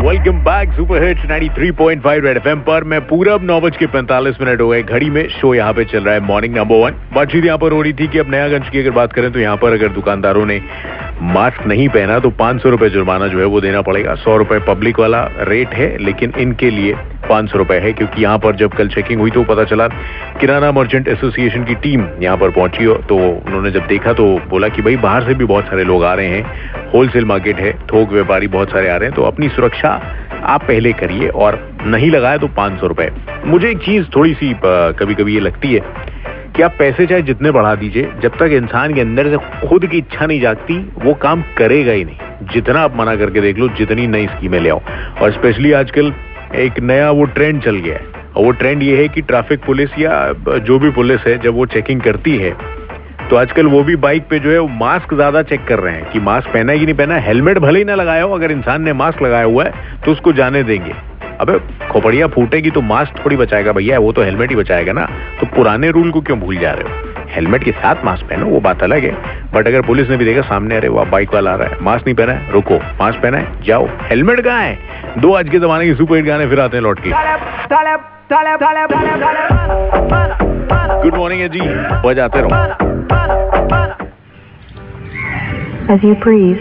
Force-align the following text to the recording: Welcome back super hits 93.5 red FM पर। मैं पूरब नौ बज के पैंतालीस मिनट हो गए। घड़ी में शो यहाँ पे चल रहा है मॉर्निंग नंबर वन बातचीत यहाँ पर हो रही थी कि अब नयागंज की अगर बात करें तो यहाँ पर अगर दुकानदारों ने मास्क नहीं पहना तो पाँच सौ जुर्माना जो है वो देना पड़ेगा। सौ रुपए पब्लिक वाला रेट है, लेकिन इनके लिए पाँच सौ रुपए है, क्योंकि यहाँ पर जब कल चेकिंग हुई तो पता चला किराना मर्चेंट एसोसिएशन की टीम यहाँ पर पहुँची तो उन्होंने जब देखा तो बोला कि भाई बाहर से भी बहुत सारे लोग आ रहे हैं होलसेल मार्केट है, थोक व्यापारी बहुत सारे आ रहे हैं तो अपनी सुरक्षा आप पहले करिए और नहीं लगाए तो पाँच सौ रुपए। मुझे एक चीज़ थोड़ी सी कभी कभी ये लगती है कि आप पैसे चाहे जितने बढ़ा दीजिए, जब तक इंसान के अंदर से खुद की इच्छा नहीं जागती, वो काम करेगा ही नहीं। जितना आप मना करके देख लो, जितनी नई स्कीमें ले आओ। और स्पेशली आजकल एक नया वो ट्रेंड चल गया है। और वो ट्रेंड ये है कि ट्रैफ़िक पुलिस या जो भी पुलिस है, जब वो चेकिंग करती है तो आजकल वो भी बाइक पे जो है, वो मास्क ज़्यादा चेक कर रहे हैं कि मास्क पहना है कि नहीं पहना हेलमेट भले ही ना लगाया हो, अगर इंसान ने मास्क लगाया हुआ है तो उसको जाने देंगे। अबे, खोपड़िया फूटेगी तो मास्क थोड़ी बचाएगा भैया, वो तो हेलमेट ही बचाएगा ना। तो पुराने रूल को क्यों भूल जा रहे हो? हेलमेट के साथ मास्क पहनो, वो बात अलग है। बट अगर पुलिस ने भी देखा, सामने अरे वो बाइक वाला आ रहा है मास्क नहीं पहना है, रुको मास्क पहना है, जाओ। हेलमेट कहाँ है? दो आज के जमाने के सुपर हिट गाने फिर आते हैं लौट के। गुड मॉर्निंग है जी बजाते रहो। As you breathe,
Welcome 0.00 0.38
back 0.40 0.70
super 0.72 1.02
hits 1.02 1.22
93.5 1.22 2.20
red 2.24 2.36
FM 2.36 2.60
पर। 2.66 2.84
मैं 2.84 3.00
पूरब 3.06 3.42
नौ 3.44 3.58
बज 3.60 3.76
के 3.76 3.86
पैंतालीस 3.86 4.36
मिनट 4.40 4.60
हो 4.60 4.68
गए। 4.68 4.82
घड़ी 4.82 5.10
में 5.10 5.28
शो 5.30 5.52
यहाँ 5.54 5.72
पे 5.72 5.84
चल 5.84 6.04
रहा 6.04 6.14
है 6.14 6.20
मॉर्निंग 6.20 6.54
नंबर 6.56 6.76
वन 6.76 6.94
बातचीत 7.14 7.44
यहाँ 7.44 7.58
पर 7.58 7.72
हो 7.72 7.80
रही 7.82 7.92
थी 7.92 8.06
कि 8.08 8.18
अब 8.18 8.30
नयागंज 8.30 8.68
की 8.68 8.78
अगर 8.78 8.90
बात 8.90 9.12
करें 9.12 9.30
तो 9.32 9.38
यहाँ 9.40 9.56
पर 9.56 9.72
अगर 9.72 9.88
दुकानदारों 9.90 10.46
ने 10.46 10.60
मास्क 11.34 11.66
नहीं 11.66 11.88
पहना 11.88 12.18
तो 12.18 12.30
पाँच 12.38 12.62
सौ 12.62 12.88
जुर्माना 12.88 13.26
जो 13.26 13.38
है 13.38 13.44
वो 13.46 13.60
देना 13.60 13.82
पड़ेगा। 13.82 14.14
सौ 14.16 14.36
रुपए 14.36 14.58
पब्लिक 14.68 15.00
वाला 15.00 15.22
रेट 15.40 15.74
है, 15.74 15.96
लेकिन 15.98 16.32
इनके 16.38 16.70
लिए 16.70 16.94
पाँच 17.30 17.50
सौ 17.50 17.58
रुपए 17.58 17.78
है, 17.78 17.92
क्योंकि 17.92 18.22
यहाँ 18.22 18.38
पर 18.38 18.56
जब 18.56 18.74
कल 18.74 18.88
चेकिंग 18.90 19.20
हुई 19.20 19.30
तो 19.30 19.44
पता 19.44 19.64
चला 19.66 19.88
किराना 20.40 20.72
मर्चेंट 20.72 21.08
एसोसिएशन 21.08 21.64
की 21.64 21.74
टीम 21.82 22.06
यहाँ 22.20 22.36
पर 22.36 22.50
पहुँची 22.50 22.86
तो 23.08 23.16
उन्होंने 23.16 23.70
जब 23.70 23.86
देखा 23.88 24.12
तो 24.12 24.26
बोला 24.48 24.68
कि 24.68 24.82
भाई 24.82 24.96
बाहर 24.98 25.24
से 25.24 25.34
भी 25.34 25.44
बहुत 25.46 25.64
सारे 25.66 25.84
लोग 25.84 26.04
आ 26.04 26.14
रहे 26.14 26.28
हैं 26.28 26.90
होलसेल 26.92 27.24
मार्केट 27.26 27.60
है, 27.60 27.72
थोक 27.84 28.12
व्यापारी 28.12 28.46
बहुत 28.48 28.70
सारे 28.70 28.88
आ 28.88 28.96
रहे 28.96 29.08
हैं 29.08 29.16
तो 29.16 29.22
अपनी 29.24 29.48
सुरक्षा 29.50 29.90
आप 30.44 30.62
पहले 30.62 30.92
करिए 30.94 31.28
और 31.28 31.58
नहीं 31.86 32.10
लगाए 32.10 32.38
तो 32.38 32.46
पाँच 32.56 32.80
सौ 32.80 32.86
रुपए। 32.86 33.10
मुझे 33.46 33.70
एक 33.70 33.78
चीज़ 33.80 34.06
थोड़ी 34.16 34.34
सी 34.34 34.52
कभी 34.64 35.14
कभी 35.14 35.34
ये 35.34 35.40
लगती 35.40 35.72
है 35.72 35.80
कि 36.56 36.62
आप 36.62 36.74
पैसे 36.78 37.06
चाहे 37.06 37.22
जितने 37.22 37.50
बढ़ा 37.50 37.74
दीजिए, 37.74 38.08
जब 38.22 38.36
तक 38.38 38.52
इंसान 38.52 38.94
के 38.94 39.00
अंदर 39.00 39.28
से 39.30 39.66
खुद 39.66 39.86
की 39.86 39.98
इच्छा 39.98 40.26
नहीं 40.26 40.40
जागती, 40.40 40.78
वो 40.98 41.14
काम 41.22 41.42
करेगा 41.56 41.92
ही 41.92 42.04
नहीं। 42.04 42.48
जितना 42.52 42.80
आप 42.80 42.96
मना 42.96 43.14
करके 43.16 43.40
देख 43.40 43.58
लो, 43.58 43.68
जितनी 43.70 44.06
नई 44.06 44.26
स्कीमें 44.26 44.58
ले 44.60 44.70
आओ। 44.70 44.80
और 45.22 45.32
स्पेशली 45.32 45.72
आजकल 45.72 46.10
एक 46.56 46.78
नया 46.80 47.10
वो 47.10 47.24
ट्रेंड 47.26 47.62
चल 47.62 47.76
गया 47.76 47.94
है। 47.94 48.18
और 48.30 48.44
वो 48.44 48.50
ट्रेंड 48.52 48.82
ये 48.82 48.96
है 48.96 49.08
कि 49.08 49.22
ट्रैफ़िक 49.22 49.64
पुलिस 49.64 49.98
या 49.98 50.12
जो 50.60 50.78
भी 50.78 50.90
पुलिस 50.90 51.20
है, 51.20 51.38
जब 51.38 51.54
वो 51.54 51.66
चेकिंग 51.68 52.00
करती 52.00 52.36
है 52.36 52.54
तो 53.30 53.36
आजकल 53.36 53.66
वो 53.66 53.82
भी 53.84 53.94
बाइक 53.96 54.22
पे 54.30 54.38
जो 54.38 54.50
है, 54.50 54.58
वो 54.58 54.68
मास्क 54.68 55.14
ज़्यादा 55.14 55.42
चेक 55.42 55.64
कर 55.66 55.78
रहे 55.78 55.94
हैं 55.94 56.10
कि 56.12 56.20
मास्क 56.20 56.48
पहना 56.48 56.72
है 56.72 56.78
कि 56.78 56.84
नहीं 56.84 56.94
पहना 56.94 57.18
हेलमेट 57.18 57.58
भले 57.58 57.78
ही 57.78 57.84
ना 57.84 57.94
लगाया 57.94 58.22
हो, 58.22 58.34
अगर 58.34 58.52
इंसान 58.52 58.82
ने 58.82 58.92
मास्क 58.94 59.22
लगाया 59.22 59.44
हुआ 59.44 59.64
है 59.64 60.00
तो 60.04 60.12
उसको 60.12 60.32
जाने 60.32 60.62
देंगे। 60.62 60.94
अबे, 61.40 61.58
खोपड़िया 61.88 62.26
फूटेगी 62.26 62.70
तो 62.70 62.80
मास्क 62.82 63.24
थोड़ी 63.24 63.36
बचाएगा 63.36 63.72
भैया, 63.72 63.98
वो 63.98 64.12
तो 64.12 64.22
हेलमेट 64.22 64.50
ही 64.50 64.56
बचाएगा 64.56 64.92
ना। 64.92 65.06
तो 65.40 65.46
पुराने 65.46 65.90
रूल 65.90 66.10
को 66.10 66.20
क्यों 66.20 66.38
भूल 66.40 66.56
जा 66.56 66.72
रहे 66.72 66.82
हो? 66.84 67.08
हेलमेट 67.30 67.64
के 67.64 67.72
साथ 67.72 68.04
मास्क 68.04 68.24
पहनो, 68.24 68.46
वो 68.46 68.60
बात 68.60 68.82
अलग 68.82 69.04
है। 69.04 69.14
बट 69.52 69.66
अगर 69.66 69.82
पुलिस 69.82 70.08
ने 70.10 70.16
भी 70.16 70.24
देखा, 70.24 70.40
सामने 70.42 70.76
अरे 70.76 70.88
वो 70.88 71.04
बाइक 71.06 71.34
वाला 71.34 71.52
आ 71.52 71.56
रहा 71.56 71.68
है 71.68 71.82
मास्क 71.82 72.06
नहीं 72.06 72.14
पहना 72.16 72.32
है, 72.32 72.52
रुको 72.52 72.78
मास्क 73.00 73.22
पहना 73.22 73.38
है, 73.38 73.62
जाओ। 73.64 73.88
हेलमेट 74.02 74.40
कहाँ 74.40 74.62
है? 74.62 74.78
दो 75.18 75.32
आज 75.34 75.48
के 75.48 75.58
जमाने 75.58 75.86
के 75.86 75.94
सुपर 75.94 76.16
हिट 76.16 76.24
गाने 76.24 76.46
फिर 76.46 76.60
आते 76.60 76.76
हैं 76.76 76.82
लौट 76.84 77.00
के। 77.00 77.10
गुड 81.02 81.14
मॉर्निंग 81.14 81.40
है 81.40 81.48
जी 81.48 81.60
बजाते 82.08 82.40
रहो। 82.40 82.50
As 85.92 86.02
you 86.06 86.14
breathe, 86.24 86.60